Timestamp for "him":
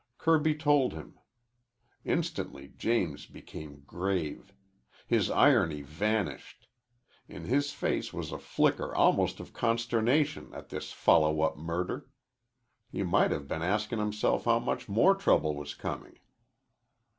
0.93-1.19